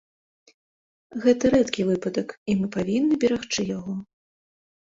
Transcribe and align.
Гэта 1.25 1.51
рэдкі 1.55 1.85
выпадак 1.89 2.27
і 2.53 2.57
мы 2.63 2.67
павінны 2.77 3.13
берагчы 3.25 3.61
яго. 3.77 3.93